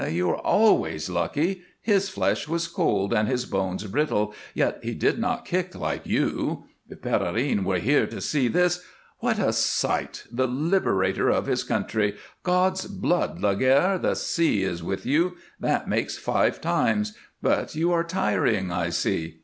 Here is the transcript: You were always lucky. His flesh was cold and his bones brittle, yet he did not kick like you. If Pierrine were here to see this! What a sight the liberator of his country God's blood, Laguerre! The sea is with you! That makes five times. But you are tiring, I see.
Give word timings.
You 0.09 0.29
were 0.29 0.39
always 0.39 1.11
lucky. 1.11 1.61
His 1.79 2.09
flesh 2.09 2.47
was 2.47 2.67
cold 2.67 3.13
and 3.13 3.27
his 3.27 3.45
bones 3.45 3.83
brittle, 3.83 4.33
yet 4.55 4.79
he 4.81 4.95
did 4.95 5.19
not 5.19 5.45
kick 5.45 5.75
like 5.75 6.07
you. 6.07 6.65
If 6.89 7.03
Pierrine 7.03 7.63
were 7.65 7.77
here 7.77 8.07
to 8.07 8.19
see 8.19 8.47
this! 8.47 8.83
What 9.19 9.37
a 9.37 9.53
sight 9.53 10.23
the 10.31 10.47
liberator 10.47 11.29
of 11.29 11.45
his 11.45 11.61
country 11.63 12.15
God's 12.41 12.87
blood, 12.87 13.43
Laguerre! 13.43 13.99
The 13.99 14.15
sea 14.15 14.63
is 14.63 14.81
with 14.83 15.05
you! 15.05 15.37
That 15.59 15.87
makes 15.87 16.17
five 16.17 16.61
times. 16.61 17.15
But 17.39 17.75
you 17.75 17.91
are 17.91 18.03
tiring, 18.03 18.71
I 18.71 18.89
see. 18.89 19.37